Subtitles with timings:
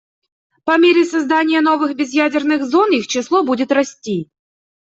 [0.65, 4.31] По мере создания новых безъядерных зон их число будет расти.